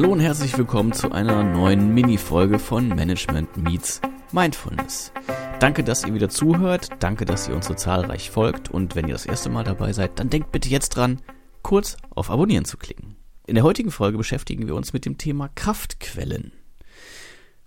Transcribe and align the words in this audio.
Hallo 0.00 0.12
und 0.12 0.20
herzlich 0.20 0.56
willkommen 0.56 0.94
zu 0.94 1.12
einer 1.12 1.42
neuen 1.42 1.92
Mini-Folge 1.92 2.58
von 2.58 2.88
Management 2.88 3.58
Meets 3.58 4.00
Mindfulness. 4.32 5.12
Danke, 5.58 5.84
dass 5.84 6.06
ihr 6.06 6.14
wieder 6.14 6.30
zuhört, 6.30 6.88
danke, 7.00 7.26
dass 7.26 7.46
ihr 7.46 7.54
uns 7.54 7.66
so 7.66 7.74
zahlreich 7.74 8.30
folgt 8.30 8.70
und 8.70 8.96
wenn 8.96 9.08
ihr 9.08 9.12
das 9.12 9.26
erste 9.26 9.50
Mal 9.50 9.62
dabei 9.62 9.92
seid, 9.92 10.18
dann 10.18 10.30
denkt 10.30 10.52
bitte 10.52 10.70
jetzt 10.70 10.96
dran, 10.96 11.20
kurz 11.60 11.98
auf 12.08 12.30
Abonnieren 12.30 12.64
zu 12.64 12.78
klicken. 12.78 13.16
In 13.46 13.56
der 13.56 13.64
heutigen 13.64 13.90
Folge 13.90 14.16
beschäftigen 14.16 14.66
wir 14.66 14.74
uns 14.74 14.94
mit 14.94 15.04
dem 15.04 15.18
Thema 15.18 15.50
Kraftquellen. 15.54 16.52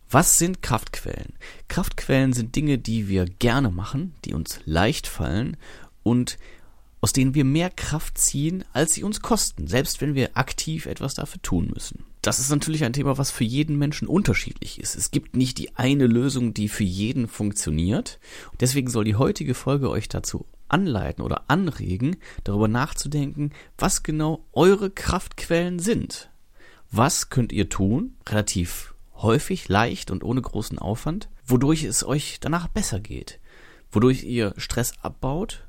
Was 0.10 0.40
sind 0.40 0.64
Kraftquellen? 0.64 1.34
Kraftquellen 1.68 2.34
sind 2.34 2.56
Dinge, 2.56 2.80
die 2.80 3.10
wir 3.10 3.26
gerne 3.26 3.70
machen, 3.70 4.16
die 4.26 4.34
uns 4.34 4.60
leicht 4.66 5.06
fallen 5.06 5.56
und 6.02 6.40
aus 7.04 7.12
denen 7.12 7.36
wir 7.36 7.44
mehr 7.44 7.70
Kraft 7.70 8.18
ziehen, 8.18 8.64
als 8.72 8.94
sie 8.94 9.04
uns 9.04 9.20
kosten, 9.20 9.68
selbst 9.68 10.00
wenn 10.00 10.16
wir 10.16 10.38
aktiv 10.38 10.86
etwas 10.86 11.16
dafür 11.16 11.42
tun 11.42 11.70
müssen. 11.74 12.06
Das 12.22 12.40
ist 12.40 12.50
natürlich 12.50 12.86
ein 12.86 12.94
Thema, 12.94 13.18
was 13.18 13.30
für 13.30 13.44
jeden 13.44 13.78
Menschen 13.78 14.08
unterschiedlich 14.08 14.80
ist. 14.80 14.96
Es 14.96 15.12
gibt 15.12 15.36
nicht 15.36 15.58
die 15.58 15.76
eine 15.76 16.08
Lösung, 16.08 16.54
die 16.54 16.70
für 16.70 16.86
jeden 16.86 17.28
funktioniert. 17.28 18.22
Deswegen 18.62 18.90
soll 18.90 19.04
die 19.04 19.18
heutige 19.18 19.54
Folge 19.54 19.90
euch 19.90 20.08
dazu 20.08 20.46
anleiten 20.70 21.26
oder 21.26 21.50
anregen, 21.50 22.16
darüber 22.46 22.70
nachzudenken, 22.70 23.52
was 23.78 24.04
genau 24.04 24.46
eure 24.54 24.90
Kraftquellen 24.90 25.80
sind. 25.80 26.30
Was 26.90 27.30
könnt 27.30 27.52
ihr 27.52 27.68
tun, 27.68 28.16
relativ 28.30 28.96
häufig, 29.16 29.68
leicht 29.68 30.10
und 30.10 30.24
ohne 30.24 30.42
großen 30.42 30.80
Aufwand, 30.80 31.28
wodurch 31.46 31.84
es 31.84 32.06
euch 32.06 32.38
danach 32.40 32.70
besser 32.70 33.02
geht, 33.02 33.42
wodurch 33.92 34.24
ihr 34.24 34.54
Stress 34.56 34.94
abbaut 35.02 35.68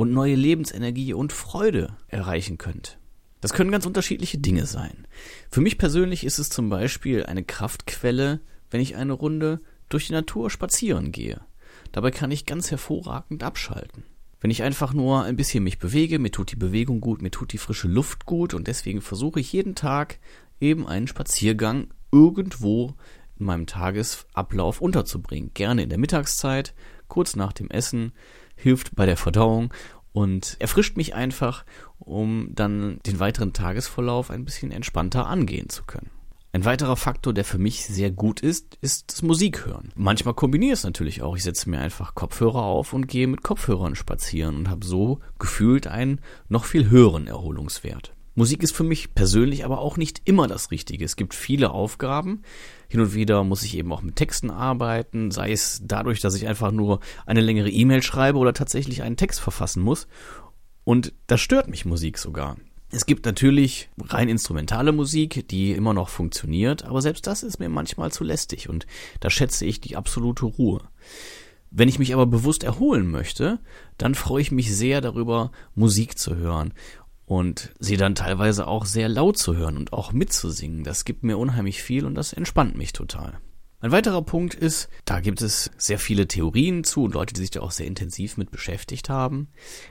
und 0.00 0.12
neue 0.12 0.34
Lebensenergie 0.34 1.12
und 1.12 1.30
Freude 1.30 1.94
erreichen 2.08 2.56
könnt. 2.56 2.98
Das 3.42 3.52
können 3.52 3.70
ganz 3.70 3.84
unterschiedliche 3.84 4.38
Dinge 4.38 4.64
sein. 4.64 5.06
Für 5.50 5.60
mich 5.60 5.76
persönlich 5.76 6.24
ist 6.24 6.38
es 6.38 6.48
zum 6.48 6.70
Beispiel 6.70 7.26
eine 7.26 7.44
Kraftquelle, 7.44 8.40
wenn 8.70 8.80
ich 8.80 8.96
eine 8.96 9.12
Runde 9.12 9.60
durch 9.90 10.06
die 10.06 10.14
Natur 10.14 10.48
spazieren 10.48 11.12
gehe. 11.12 11.42
Dabei 11.92 12.12
kann 12.12 12.30
ich 12.30 12.46
ganz 12.46 12.70
hervorragend 12.70 13.42
abschalten. 13.42 14.04
Wenn 14.40 14.50
ich 14.50 14.62
einfach 14.62 14.94
nur 14.94 15.24
ein 15.24 15.36
bisschen 15.36 15.64
mich 15.64 15.78
bewege, 15.78 16.18
mir 16.18 16.30
tut 16.30 16.50
die 16.50 16.56
Bewegung 16.56 17.02
gut, 17.02 17.20
mir 17.20 17.30
tut 17.30 17.52
die 17.52 17.58
frische 17.58 17.88
Luft 17.88 18.24
gut 18.24 18.54
und 18.54 18.68
deswegen 18.68 19.02
versuche 19.02 19.40
ich 19.40 19.52
jeden 19.52 19.74
Tag 19.74 20.18
eben 20.62 20.86
einen 20.86 21.08
Spaziergang 21.08 21.88
irgendwo 22.10 22.94
in 23.38 23.44
meinem 23.44 23.66
Tagesablauf 23.66 24.80
unterzubringen. 24.80 25.50
Gerne 25.52 25.82
in 25.82 25.90
der 25.90 25.98
Mittagszeit, 25.98 26.72
kurz 27.08 27.36
nach 27.36 27.52
dem 27.52 27.68
Essen, 27.68 28.12
hilft 28.60 28.94
bei 28.94 29.06
der 29.06 29.16
Verdauung 29.16 29.72
und 30.12 30.56
erfrischt 30.58 30.96
mich 30.96 31.14
einfach, 31.14 31.64
um 31.98 32.50
dann 32.54 32.98
den 33.06 33.20
weiteren 33.20 33.52
Tagesverlauf 33.52 34.30
ein 34.30 34.44
bisschen 34.44 34.72
entspannter 34.72 35.26
angehen 35.26 35.68
zu 35.68 35.84
können. 35.84 36.10
Ein 36.52 36.64
weiterer 36.64 36.96
Faktor, 36.96 37.32
der 37.32 37.44
für 37.44 37.58
mich 37.58 37.86
sehr 37.86 38.10
gut 38.10 38.40
ist, 38.40 38.76
ist 38.80 39.12
das 39.12 39.22
Musikhören. 39.22 39.92
Manchmal 39.94 40.34
kombiniere 40.34 40.72
ich 40.72 40.80
es 40.80 40.84
natürlich 40.84 41.22
auch. 41.22 41.36
Ich 41.36 41.44
setze 41.44 41.70
mir 41.70 41.78
einfach 41.78 42.16
Kopfhörer 42.16 42.62
auf 42.62 42.92
und 42.92 43.06
gehe 43.06 43.28
mit 43.28 43.44
Kopfhörern 43.44 43.94
spazieren 43.94 44.56
und 44.56 44.68
habe 44.68 44.84
so 44.84 45.20
gefühlt 45.38 45.86
einen 45.86 46.20
noch 46.48 46.64
viel 46.64 46.90
höheren 46.90 47.28
Erholungswert. 47.28 48.14
Musik 48.34 48.62
ist 48.62 48.74
für 48.74 48.84
mich 48.84 49.14
persönlich 49.14 49.64
aber 49.64 49.78
auch 49.80 49.96
nicht 49.96 50.22
immer 50.24 50.46
das 50.46 50.70
Richtige. 50.70 51.04
Es 51.04 51.16
gibt 51.16 51.34
viele 51.34 51.70
Aufgaben. 51.70 52.42
Hin 52.88 53.00
und 53.00 53.14
wieder 53.14 53.44
muss 53.44 53.62
ich 53.62 53.76
eben 53.76 53.92
auch 53.92 54.02
mit 54.02 54.16
Texten 54.16 54.50
arbeiten, 54.50 55.30
sei 55.30 55.52
es 55.52 55.82
dadurch, 55.84 56.20
dass 56.20 56.34
ich 56.34 56.46
einfach 56.46 56.70
nur 56.70 57.00
eine 57.26 57.40
längere 57.40 57.70
E-Mail 57.70 58.02
schreibe 58.02 58.38
oder 58.38 58.54
tatsächlich 58.54 59.02
einen 59.02 59.16
Text 59.16 59.40
verfassen 59.40 59.82
muss. 59.82 60.06
Und 60.84 61.12
das 61.26 61.40
stört 61.40 61.68
mich 61.68 61.84
Musik 61.84 62.18
sogar. 62.18 62.56
Es 62.92 63.06
gibt 63.06 63.24
natürlich 63.24 63.88
rein 64.00 64.28
instrumentale 64.28 64.90
Musik, 64.90 65.46
die 65.48 65.72
immer 65.72 65.94
noch 65.94 66.08
funktioniert, 66.08 66.84
aber 66.84 67.02
selbst 67.02 67.26
das 67.26 67.44
ist 67.44 67.60
mir 67.60 67.68
manchmal 67.68 68.10
zu 68.10 68.24
lästig 68.24 68.68
und 68.68 68.86
da 69.20 69.30
schätze 69.30 69.64
ich 69.64 69.80
die 69.80 69.96
absolute 69.96 70.44
Ruhe. 70.44 70.80
Wenn 71.70 71.88
ich 71.88 72.00
mich 72.00 72.12
aber 72.12 72.26
bewusst 72.26 72.64
erholen 72.64 73.08
möchte, 73.08 73.60
dann 73.96 74.16
freue 74.16 74.42
ich 74.42 74.50
mich 74.50 74.74
sehr 74.74 75.00
darüber, 75.00 75.52
Musik 75.76 76.18
zu 76.18 76.34
hören 76.34 76.74
und 77.30 77.72
sie 77.78 77.96
dann 77.96 78.16
teilweise 78.16 78.66
auch 78.66 78.84
sehr 78.84 79.08
laut 79.08 79.38
zu 79.38 79.54
hören 79.54 79.76
und 79.76 79.92
auch 79.92 80.12
mitzusingen. 80.12 80.82
Das 80.82 81.04
gibt 81.04 81.22
mir 81.22 81.38
unheimlich 81.38 81.80
viel 81.80 82.04
und 82.04 82.16
das 82.16 82.32
entspannt 82.32 82.76
mich 82.76 82.92
total. 82.92 83.38
Ein 83.78 83.92
weiterer 83.92 84.22
Punkt 84.22 84.52
ist, 84.54 84.88
da 85.04 85.20
gibt 85.20 85.40
es 85.40 85.70
sehr 85.76 86.00
viele 86.00 86.26
Theorien 86.26 86.82
zu 86.82 87.04
und 87.04 87.14
Leute, 87.14 87.32
die 87.32 87.40
sich 87.42 87.52
da 87.52 87.60
auch 87.60 87.70
sehr 87.70 87.86
intensiv 87.86 88.36
mit 88.36 88.50
beschäftigt 88.50 89.08
haben. 89.08 89.46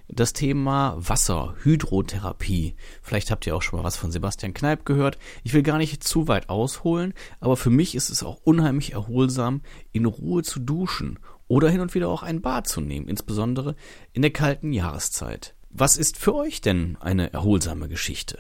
Das 0.10 0.34
Thema 0.34 0.98
Wasser, 0.98 1.56
Hydrotherapie. 1.64 2.76
Vielleicht 3.02 3.32
habt 3.32 3.48
ihr 3.48 3.56
auch 3.56 3.62
schon 3.62 3.80
mal 3.80 3.86
was 3.86 3.96
von 3.96 4.12
Sebastian 4.12 4.54
Kneip 4.54 4.84
gehört. 4.84 5.18
Ich 5.46 5.54
will 5.54 5.64
gar 5.64 5.78
nicht 5.78 6.04
zu 6.04 6.28
weit 6.28 6.50
ausholen, 6.50 7.14
aber 7.40 7.56
für 7.56 7.70
mich 7.70 7.96
ist 7.96 8.10
es 8.10 8.22
auch 8.22 8.42
unheimlich 8.44 8.92
erholsam, 8.92 9.62
in 9.94 10.04
Ruhe 10.06 10.44
zu 10.44 10.60
duschen 10.60 11.20
oder 11.48 11.70
hin 11.70 11.80
und 11.80 11.96
wieder 11.96 12.10
auch 12.10 12.22
ein 12.22 12.42
Bad 12.42 12.68
zu 12.68 12.82
nehmen, 12.82 13.08
insbesondere 13.08 13.78
in 14.12 14.24
der 14.24 14.32
kalten 14.32 14.74
Jahreszeit. 14.74 15.56
Was 15.72 15.98
ist 15.98 16.18
für 16.18 16.34
euch 16.34 16.62
denn 16.62 16.98
eine 17.00 17.32
erholsame 17.32 17.88
Geschichte? 17.88 18.40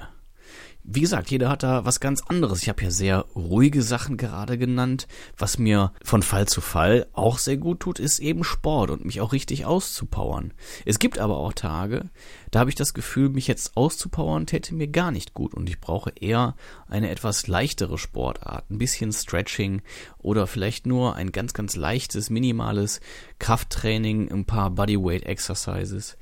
Wie 0.83 1.01
gesagt, 1.01 1.29
jeder 1.29 1.49
hat 1.49 1.61
da 1.61 1.85
was 1.85 1.99
ganz 1.99 2.23
anderes. 2.23 2.63
Ich 2.63 2.69
habe 2.69 2.81
ja 2.81 2.89
sehr 2.89 3.19
ruhige 3.35 3.83
Sachen 3.83 4.17
gerade 4.17 4.57
genannt. 4.57 5.07
Was 5.37 5.59
mir 5.59 5.93
von 6.03 6.23
Fall 6.23 6.47
zu 6.47 6.61
Fall 6.61 7.05
auch 7.13 7.37
sehr 7.37 7.57
gut 7.57 7.81
tut, 7.81 7.99
ist 7.99 8.17
eben 8.17 8.43
Sport 8.43 8.89
und 8.89 9.05
mich 9.05 9.21
auch 9.21 9.31
richtig 9.31 9.65
auszupowern. 9.65 10.53
Es 10.85 10.97
gibt 10.97 11.19
aber 11.19 11.37
auch 11.37 11.53
Tage, 11.53 12.09
da 12.49 12.61
habe 12.61 12.71
ich 12.71 12.75
das 12.75 12.95
Gefühl, 12.95 13.29
mich 13.29 13.45
jetzt 13.45 13.77
auszupowern 13.77 14.47
täte 14.47 14.73
mir 14.73 14.87
gar 14.87 15.11
nicht 15.11 15.35
gut 15.35 15.53
und 15.53 15.69
ich 15.69 15.79
brauche 15.79 16.11
eher 16.19 16.55
eine 16.87 17.11
etwas 17.11 17.45
leichtere 17.45 17.99
Sportart, 17.99 18.71
ein 18.71 18.79
bisschen 18.79 19.13
Stretching 19.13 19.83
oder 20.17 20.47
vielleicht 20.47 20.87
nur 20.87 21.15
ein 21.15 21.31
ganz, 21.31 21.53
ganz 21.53 21.75
leichtes, 21.75 22.31
minimales 22.31 23.01
Krafttraining, 23.37 24.31
ein 24.31 24.45
paar 24.45 24.71
Bodyweight 24.71 25.23
Exercises. 25.23 26.17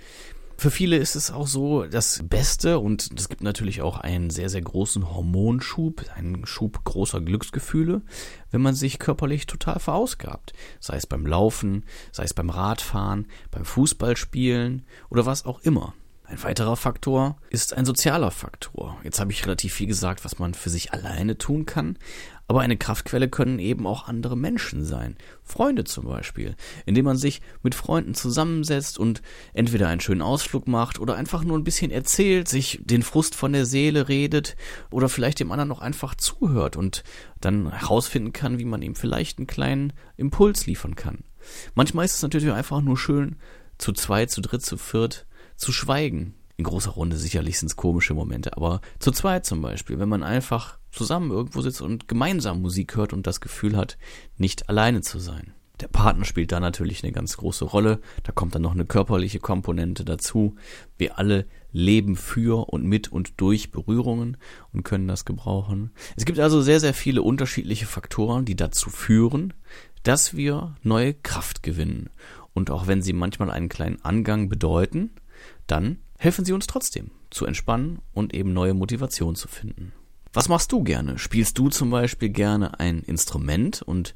Für 0.59 0.71
viele 0.71 0.97
ist 0.97 1.15
es 1.15 1.29
auch 1.29 1.45
so 1.45 1.85
das 1.85 2.23
Beste 2.23 2.79
und 2.79 3.11
es 3.15 3.29
gibt 3.29 3.43
natürlich 3.43 3.83
auch 3.83 3.99
einen 3.99 4.31
sehr, 4.31 4.49
sehr 4.49 4.63
großen 4.63 5.13
Hormonschub, 5.13 6.03
einen 6.15 6.47
Schub 6.47 6.83
großer 6.83 7.21
Glücksgefühle, 7.21 8.01
wenn 8.49 8.61
man 8.63 8.73
sich 8.73 8.97
körperlich 8.97 9.45
total 9.45 9.79
verausgabt. 9.79 10.53
Sei 10.79 10.97
es 10.97 11.05
beim 11.05 11.27
Laufen, 11.27 11.85
sei 12.11 12.23
es 12.23 12.33
beim 12.33 12.49
Radfahren, 12.49 13.27
beim 13.51 13.65
Fußballspielen 13.65 14.83
oder 15.11 15.27
was 15.27 15.45
auch 15.45 15.59
immer. 15.59 15.93
Ein 16.29 16.43
weiterer 16.43 16.75
Faktor 16.75 17.37
ist 17.49 17.73
ein 17.73 17.85
sozialer 17.85 18.31
Faktor. 18.31 18.97
Jetzt 19.01 19.21
habe 19.21 19.31
ich 19.31 19.45
relativ 19.45 19.73
viel 19.73 19.87
gesagt, 19.87 20.25
was 20.25 20.39
man 20.39 20.53
für 20.53 20.69
sich 20.69 20.91
alleine 20.91 21.37
tun 21.37 21.65
kann, 21.65 21.97
aber 22.49 22.59
eine 22.59 22.75
Kraftquelle 22.75 23.29
können 23.29 23.59
eben 23.59 23.87
auch 23.87 24.09
andere 24.09 24.35
Menschen 24.35 24.83
sein. 24.83 25.15
Freunde 25.45 25.85
zum 25.85 26.05
Beispiel, 26.05 26.57
indem 26.85 27.05
man 27.05 27.15
sich 27.15 27.41
mit 27.63 27.75
Freunden 27.75 28.13
zusammensetzt 28.13 28.99
und 28.99 29.21
entweder 29.53 29.87
einen 29.87 30.01
schönen 30.01 30.21
Ausflug 30.21 30.67
macht 30.67 30.99
oder 30.99 31.15
einfach 31.15 31.45
nur 31.45 31.57
ein 31.57 31.63
bisschen 31.63 31.91
erzählt, 31.91 32.49
sich 32.49 32.81
den 32.83 33.03
Frust 33.03 33.33
von 33.33 33.53
der 33.53 33.65
Seele 33.65 34.09
redet 34.09 34.57
oder 34.91 35.07
vielleicht 35.07 35.39
dem 35.39 35.53
anderen 35.53 35.69
noch 35.69 35.79
einfach 35.79 36.13
zuhört 36.13 36.75
und 36.75 37.05
dann 37.39 37.71
herausfinden 37.71 38.33
kann, 38.33 38.59
wie 38.59 38.65
man 38.65 38.81
ihm 38.81 38.95
vielleicht 38.95 39.37
einen 39.37 39.47
kleinen 39.47 39.93
Impuls 40.17 40.65
liefern 40.65 40.97
kann. 40.97 41.23
Manchmal 41.73 42.03
ist 42.03 42.15
es 42.15 42.21
natürlich 42.21 42.51
einfach 42.51 42.81
nur 42.81 42.97
schön, 42.97 43.37
zu 43.77 43.93
zweit, 43.93 44.29
zu 44.29 44.41
dritt, 44.41 44.65
zu 44.65 44.75
viert 44.75 45.25
zu 45.57 45.71
schweigen. 45.71 46.35
In 46.55 46.63
großer 46.63 46.91
Runde 46.91 47.17
sicherlich 47.17 47.59
sind 47.59 47.67
es 47.67 47.75
komische 47.75 48.15
Momente, 48.15 48.57
aber 48.57 48.81
zu 48.97 49.11
zweit 49.11 49.45
zum 49.45 49.61
Beispiel, 49.61 49.99
wenn 49.99 50.09
man 50.09 50.23
einfach 50.23 50.79
zusammen 50.91 51.29
irgendwo 51.29 51.61
sitzt 51.61 51.81
und 51.81 52.07
gemeinsam 52.07 52.61
Musik 52.61 52.95
hört 52.95 53.13
und 53.13 53.27
das 53.27 53.41
Gefühl 53.41 53.77
hat, 53.77 53.97
nicht 54.37 54.69
alleine 54.69 55.01
zu 55.01 55.19
sein. 55.19 55.53
Der 55.79 55.87
Partner 55.87 56.25
spielt 56.25 56.51
da 56.51 56.59
natürlich 56.59 57.03
eine 57.03 57.11
ganz 57.11 57.37
große 57.37 57.65
Rolle. 57.65 57.99
Da 58.23 58.31
kommt 58.31 58.55
dann 58.55 58.63
noch 58.63 58.71
eine 58.71 58.85
körperliche 58.85 59.39
Komponente 59.39 60.03
dazu. 60.03 60.55
Wir 60.97 61.19
alle 61.19 61.45
leben 61.71 62.15
für 62.15 62.69
und 62.69 62.83
mit 62.85 63.11
und 63.11 63.39
durch 63.39 63.71
Berührungen 63.71 64.37
und 64.73 64.83
können 64.83 65.07
das 65.07 65.25
gebrauchen. 65.25 65.91
Es 66.15 66.25
gibt 66.25 66.39
also 66.39 66.61
sehr, 66.61 66.79
sehr 66.79 66.95
viele 66.95 67.21
unterschiedliche 67.21 67.85
Faktoren, 67.85 68.45
die 68.45 68.55
dazu 68.55 68.89
führen, 68.89 69.53
dass 70.01 70.35
wir 70.35 70.75
neue 70.81 71.13
Kraft 71.13 71.61
gewinnen. 71.61 72.09
Und 72.53 72.71
auch 72.71 72.87
wenn 72.87 73.03
sie 73.03 73.13
manchmal 73.13 73.51
einen 73.51 73.69
kleinen 73.69 74.01
Angang 74.01 74.49
bedeuten, 74.49 75.11
dann 75.67 75.97
helfen 76.17 76.45
sie 76.45 76.53
uns 76.53 76.67
trotzdem 76.67 77.11
zu 77.29 77.45
entspannen 77.45 77.99
und 78.13 78.33
eben 78.33 78.53
neue 78.53 78.73
Motivation 78.73 79.35
zu 79.35 79.47
finden. 79.47 79.93
Was 80.33 80.49
machst 80.49 80.71
du 80.71 80.83
gerne? 80.83 81.17
Spielst 81.17 81.57
du 81.57 81.69
zum 81.69 81.89
Beispiel 81.89 82.29
gerne 82.29 82.79
ein 82.79 83.01
Instrument 83.01 83.81
und 83.81 84.13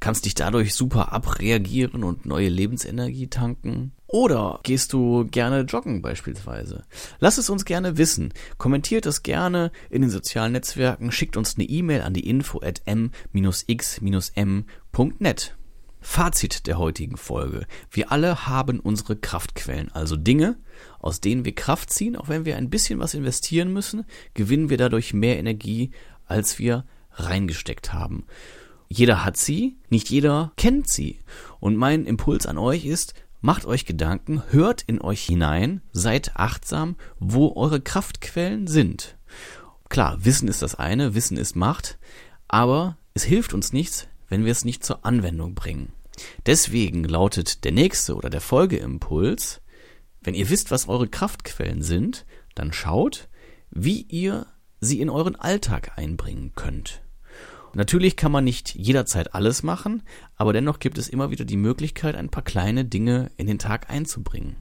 kannst 0.00 0.24
dich 0.26 0.34
dadurch 0.34 0.74
super 0.74 1.12
abreagieren 1.12 2.04
und 2.04 2.26
neue 2.26 2.48
Lebensenergie 2.48 3.28
tanken? 3.28 3.92
Oder 4.06 4.60
gehst 4.62 4.92
du 4.92 5.26
gerne 5.26 5.62
joggen 5.62 6.02
beispielsweise? 6.02 6.84
Lass 7.18 7.38
es 7.38 7.50
uns 7.50 7.64
gerne 7.64 7.98
wissen. 7.98 8.32
Kommentiert 8.58 9.06
es 9.06 9.22
gerne 9.22 9.72
in 9.90 10.02
den 10.02 10.10
sozialen 10.10 10.52
Netzwerken, 10.52 11.10
schickt 11.10 11.36
uns 11.36 11.56
eine 11.56 11.64
E-Mail 11.64 12.02
an 12.02 12.14
die 12.14 12.28
info 12.28 12.60
at 12.60 12.82
m-x-m.net. 12.84 13.16
Fazit 16.08 16.66
der 16.66 16.78
heutigen 16.78 17.18
Folge. 17.18 17.66
Wir 17.90 18.10
alle 18.10 18.46
haben 18.46 18.80
unsere 18.80 19.16
Kraftquellen, 19.16 19.92
also 19.92 20.16
Dinge, 20.16 20.56
aus 20.98 21.20
denen 21.20 21.44
wir 21.44 21.54
Kraft 21.54 21.92
ziehen. 21.92 22.16
Auch 22.16 22.28
wenn 22.28 22.46
wir 22.46 22.56
ein 22.56 22.70
bisschen 22.70 23.00
was 23.00 23.12
investieren 23.12 23.70
müssen, 23.70 24.06
gewinnen 24.32 24.70
wir 24.70 24.78
dadurch 24.78 25.12
mehr 25.12 25.36
Energie, 25.36 25.90
als 26.24 26.58
wir 26.58 26.86
reingesteckt 27.10 27.92
haben. 27.92 28.24
Jeder 28.88 29.26
hat 29.26 29.36
sie, 29.36 29.76
nicht 29.90 30.08
jeder 30.08 30.52
kennt 30.56 30.88
sie. 30.88 31.18
Und 31.60 31.76
mein 31.76 32.06
Impuls 32.06 32.46
an 32.46 32.56
euch 32.56 32.86
ist, 32.86 33.12
macht 33.42 33.66
euch 33.66 33.84
Gedanken, 33.84 34.42
hört 34.50 34.82
in 34.82 35.02
euch 35.02 35.22
hinein, 35.22 35.82
seid 35.92 36.36
achtsam, 36.36 36.96
wo 37.18 37.54
eure 37.56 37.80
Kraftquellen 37.80 38.68
sind. 38.68 39.18
Klar, 39.90 40.24
Wissen 40.24 40.48
ist 40.48 40.62
das 40.62 40.76
eine, 40.76 41.14
Wissen 41.14 41.36
ist 41.36 41.56
Macht, 41.56 41.98
aber 42.48 42.96
es 43.12 43.24
hilft 43.24 43.52
uns 43.52 43.74
nichts, 43.74 44.08
wenn 44.28 44.46
wir 44.46 44.52
es 44.52 44.64
nicht 44.64 44.82
zur 44.82 45.04
Anwendung 45.04 45.54
bringen. 45.54 45.92
Deswegen 46.46 47.04
lautet 47.04 47.64
der 47.64 47.72
nächste 47.72 48.14
oder 48.14 48.30
der 48.30 48.40
Folgeimpuls, 48.40 49.60
wenn 50.20 50.34
ihr 50.34 50.48
wisst, 50.50 50.70
was 50.70 50.88
eure 50.88 51.08
Kraftquellen 51.08 51.82
sind, 51.82 52.26
dann 52.54 52.72
schaut, 52.72 53.28
wie 53.70 54.02
ihr 54.02 54.46
sie 54.80 55.00
in 55.00 55.10
euren 55.10 55.36
Alltag 55.36 55.92
einbringen 55.96 56.52
könnt. 56.54 57.02
Natürlich 57.74 58.16
kann 58.16 58.32
man 58.32 58.44
nicht 58.44 58.74
jederzeit 58.74 59.34
alles 59.34 59.62
machen, 59.62 60.02
aber 60.34 60.52
dennoch 60.52 60.78
gibt 60.78 60.96
es 60.98 61.08
immer 61.08 61.30
wieder 61.30 61.44
die 61.44 61.58
Möglichkeit, 61.58 62.16
ein 62.16 62.30
paar 62.30 62.42
kleine 62.42 62.86
Dinge 62.86 63.30
in 63.36 63.46
den 63.46 63.58
Tag 63.58 63.90
einzubringen. 63.90 64.56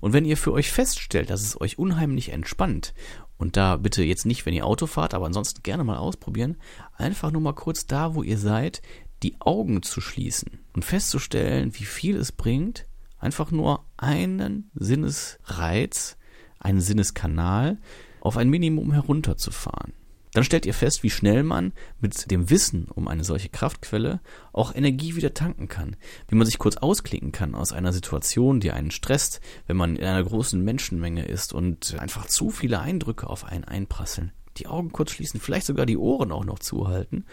Und 0.00 0.12
wenn 0.12 0.24
ihr 0.24 0.36
für 0.36 0.52
euch 0.52 0.70
feststellt, 0.70 1.30
dass 1.30 1.42
es 1.42 1.60
euch 1.60 1.78
unheimlich 1.78 2.30
entspannt, 2.30 2.94
und 3.38 3.56
da 3.56 3.76
bitte 3.76 4.02
jetzt 4.02 4.26
nicht, 4.26 4.44
wenn 4.44 4.54
ihr 4.54 4.66
Auto 4.66 4.86
fahrt, 4.86 5.14
aber 5.14 5.26
ansonsten 5.26 5.62
gerne 5.62 5.82
mal 5.82 5.96
ausprobieren, 5.96 6.58
einfach 6.92 7.30
nur 7.30 7.40
mal 7.40 7.54
kurz 7.54 7.86
da, 7.86 8.14
wo 8.14 8.22
ihr 8.22 8.38
seid, 8.38 8.82
die 9.22 9.40
Augen 9.40 9.82
zu 9.82 10.00
schließen 10.00 10.60
und 10.72 10.84
festzustellen, 10.84 11.74
wie 11.74 11.84
viel 11.84 12.16
es 12.16 12.32
bringt, 12.32 12.86
einfach 13.18 13.50
nur 13.50 13.84
einen 13.96 14.70
Sinnesreiz, 14.74 16.16
einen 16.58 16.80
Sinneskanal 16.80 17.78
auf 18.20 18.36
ein 18.36 18.48
Minimum 18.48 18.92
herunterzufahren 18.92 19.92
dann 20.32 20.44
stellt 20.44 20.66
ihr 20.66 20.74
fest, 20.74 21.02
wie 21.02 21.10
schnell 21.10 21.42
man 21.42 21.72
mit 22.00 22.30
dem 22.30 22.50
Wissen 22.50 22.86
um 22.88 23.08
eine 23.08 23.24
solche 23.24 23.48
Kraftquelle 23.48 24.20
auch 24.52 24.74
Energie 24.74 25.16
wieder 25.16 25.34
tanken 25.34 25.68
kann, 25.68 25.96
wie 26.28 26.36
man 26.36 26.46
sich 26.46 26.58
kurz 26.58 26.76
ausklicken 26.76 27.32
kann 27.32 27.54
aus 27.54 27.72
einer 27.72 27.92
Situation, 27.92 28.60
die 28.60 28.70
einen 28.70 28.92
stresst, 28.92 29.40
wenn 29.66 29.76
man 29.76 29.96
in 29.96 30.04
einer 30.04 30.22
großen 30.22 30.62
Menschenmenge 30.62 31.24
ist 31.24 31.52
und 31.52 31.98
einfach 31.98 32.26
zu 32.26 32.50
viele 32.50 32.80
Eindrücke 32.80 33.28
auf 33.28 33.44
einen 33.44 33.64
einprasseln. 33.64 34.32
Die 34.56 34.66
Augen 34.66 34.92
kurz 34.92 35.12
schließen, 35.12 35.40
vielleicht 35.40 35.66
sogar 35.66 35.86
die 35.86 35.96
Ohren 35.96 36.32
auch 36.32 36.44
noch 36.44 36.58
zuhalten 36.58 37.24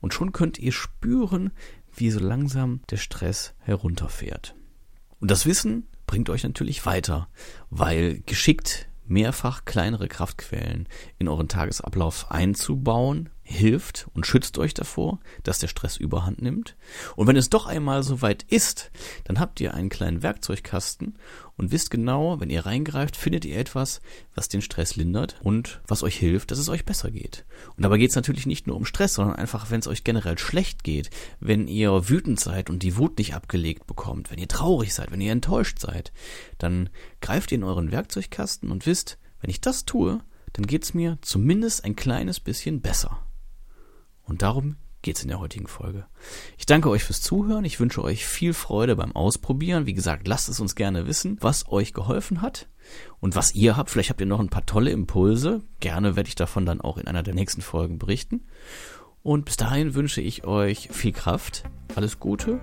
und 0.00 0.14
schon 0.14 0.32
könnt 0.32 0.58
ihr 0.58 0.72
spüren, 0.72 1.52
wie 1.94 2.10
so 2.10 2.20
langsam 2.20 2.80
der 2.90 2.98
Stress 2.98 3.54
herunterfährt. 3.60 4.54
Und 5.20 5.30
das 5.30 5.46
Wissen 5.46 5.88
bringt 6.06 6.30
euch 6.30 6.44
natürlich 6.44 6.84
weiter, 6.86 7.28
weil 7.70 8.20
geschickt 8.26 8.88
mehrfach 9.06 9.64
kleinere 9.64 10.08
Kraftquellen 10.08 10.88
in 11.18 11.28
euren 11.28 11.48
Tagesablauf 11.48 12.30
einzubauen, 12.30 13.30
hilft 13.48 14.08
und 14.12 14.26
schützt 14.26 14.58
euch 14.58 14.74
davor, 14.74 15.20
dass 15.44 15.60
der 15.60 15.68
Stress 15.68 15.96
überhand 15.96 16.42
nimmt. 16.42 16.76
Und 17.14 17.28
wenn 17.28 17.36
es 17.36 17.48
doch 17.48 17.66
einmal 17.66 18.02
soweit 18.02 18.42
ist, 18.42 18.90
dann 19.24 19.38
habt 19.38 19.60
ihr 19.60 19.72
einen 19.72 19.88
kleinen 19.88 20.24
Werkzeugkasten 20.24 21.16
und 21.56 21.70
wisst 21.70 21.92
genau, 21.92 22.40
wenn 22.40 22.50
ihr 22.50 22.66
reingreift, 22.66 23.16
findet 23.16 23.44
ihr 23.44 23.56
etwas, 23.56 24.00
was 24.34 24.48
den 24.48 24.62
Stress 24.62 24.96
lindert 24.96 25.36
und 25.42 25.80
was 25.86 26.02
euch 26.02 26.16
hilft, 26.16 26.50
dass 26.50 26.58
es 26.58 26.68
euch 26.68 26.84
besser 26.84 27.12
geht. 27.12 27.46
Und 27.76 27.84
dabei 27.84 27.98
geht 27.98 28.10
es 28.10 28.16
natürlich 28.16 28.46
nicht 28.46 28.66
nur 28.66 28.76
um 28.76 28.84
Stress, 28.84 29.14
sondern 29.14 29.36
einfach, 29.36 29.70
wenn 29.70 29.80
es 29.80 29.86
euch 29.86 30.02
generell 30.02 30.38
schlecht 30.38 30.82
geht, 30.82 31.10
wenn 31.38 31.68
ihr 31.68 32.08
wütend 32.08 32.40
seid 32.40 32.68
und 32.68 32.82
die 32.82 32.96
Wut 32.96 33.16
nicht 33.18 33.34
abgelegt 33.34 33.86
bekommt, 33.86 34.32
wenn 34.32 34.38
ihr 34.38 34.48
traurig 34.48 34.92
seid, 34.92 35.12
wenn 35.12 35.20
ihr 35.20 35.32
enttäuscht 35.32 35.78
seid, 35.78 36.12
dann 36.58 36.90
greift 37.20 37.52
ihr 37.52 37.58
in 37.58 37.64
euren 37.64 37.92
Werkzeugkasten 37.92 38.72
und 38.72 38.86
wisst, 38.86 39.18
wenn 39.40 39.50
ich 39.50 39.60
das 39.60 39.84
tue, 39.84 40.20
dann 40.52 40.66
geht's 40.66 40.94
mir 40.94 41.18
zumindest 41.22 41.84
ein 41.84 41.94
kleines 41.94 42.40
bisschen 42.40 42.80
besser. 42.80 43.25
Und 44.26 44.42
darum 44.42 44.76
geht's 45.02 45.22
in 45.22 45.28
der 45.28 45.38
heutigen 45.38 45.68
Folge. 45.68 46.06
Ich 46.58 46.66
danke 46.66 46.90
euch 46.90 47.04
fürs 47.04 47.22
Zuhören. 47.22 47.64
Ich 47.64 47.78
wünsche 47.78 48.02
euch 48.02 48.26
viel 48.26 48.52
Freude 48.52 48.96
beim 48.96 49.12
Ausprobieren. 49.12 49.86
Wie 49.86 49.94
gesagt, 49.94 50.26
lasst 50.26 50.48
es 50.48 50.58
uns 50.58 50.74
gerne 50.74 51.06
wissen, 51.06 51.38
was 51.40 51.68
euch 51.68 51.92
geholfen 51.92 52.42
hat 52.42 52.68
und 53.20 53.36
was 53.36 53.54
ihr 53.54 53.76
habt. 53.76 53.90
Vielleicht 53.90 54.10
habt 54.10 54.20
ihr 54.20 54.26
noch 54.26 54.40
ein 54.40 54.48
paar 54.48 54.66
tolle 54.66 54.90
Impulse. 54.90 55.62
Gerne 55.78 56.16
werde 56.16 56.28
ich 56.28 56.34
davon 56.34 56.66
dann 56.66 56.80
auch 56.80 56.98
in 56.98 57.06
einer 57.06 57.22
der 57.22 57.34
nächsten 57.34 57.62
Folgen 57.62 57.98
berichten. 57.98 58.46
Und 59.22 59.44
bis 59.44 59.56
dahin 59.56 59.94
wünsche 59.94 60.20
ich 60.20 60.44
euch 60.44 60.88
viel 60.92 61.12
Kraft, 61.12 61.64
alles 61.94 62.18
Gute. 62.20 62.60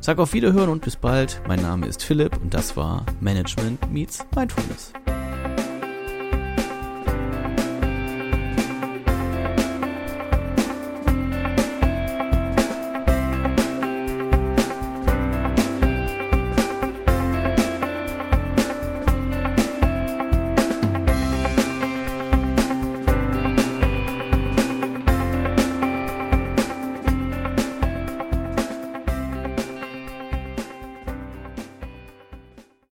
Sag 0.00 0.18
auf 0.18 0.32
Wiederhören 0.32 0.68
und 0.68 0.84
bis 0.84 0.96
bald. 0.96 1.40
Mein 1.48 1.62
Name 1.62 1.86
ist 1.86 2.02
Philipp 2.02 2.36
und 2.40 2.52
das 2.52 2.76
war 2.76 3.06
Management 3.20 3.92
Meets 3.92 4.24
Mindfulness. 4.34 4.92